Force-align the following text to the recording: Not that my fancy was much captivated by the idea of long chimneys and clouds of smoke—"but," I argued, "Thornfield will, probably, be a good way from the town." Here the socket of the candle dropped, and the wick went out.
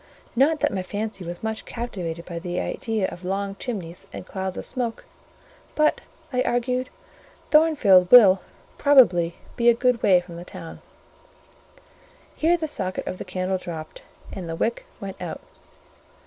Not 0.35 0.61
that 0.61 0.73
my 0.73 0.81
fancy 0.81 1.23
was 1.23 1.43
much 1.43 1.63
captivated 1.63 2.25
by 2.25 2.39
the 2.39 2.59
idea 2.59 3.07
of 3.09 3.23
long 3.23 3.53
chimneys 3.59 4.07
and 4.11 4.25
clouds 4.25 4.57
of 4.57 4.65
smoke—"but," 4.65 6.01
I 6.33 6.41
argued, 6.41 6.89
"Thornfield 7.51 8.09
will, 8.09 8.41
probably, 8.79 9.35
be 9.55 9.69
a 9.69 9.75
good 9.75 10.01
way 10.01 10.19
from 10.19 10.37
the 10.37 10.43
town." 10.43 10.81
Here 12.35 12.57
the 12.57 12.67
socket 12.67 13.05
of 13.05 13.19
the 13.19 13.25
candle 13.25 13.59
dropped, 13.59 14.01
and 14.33 14.49
the 14.49 14.55
wick 14.55 14.87
went 14.99 15.21
out. 15.21 15.41